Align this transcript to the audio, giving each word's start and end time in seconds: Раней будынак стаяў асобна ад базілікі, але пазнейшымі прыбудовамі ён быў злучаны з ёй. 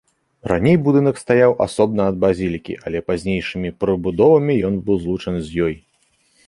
Раней 0.51 0.77
будынак 0.87 1.19
стаяў 1.23 1.51
асобна 1.67 2.01
ад 2.13 2.17
базілікі, 2.23 2.79
але 2.87 2.99
пазнейшымі 3.09 3.69
прыбудовамі 3.85 4.53
ён 4.73 4.83
быў 4.91 4.95
злучаны 5.07 5.39
з 5.51 5.71
ёй. 5.71 5.75